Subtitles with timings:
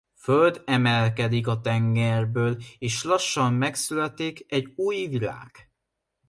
[0.15, 5.71] Föld emelkedik a tengerből és lassan megszületik egy új világ.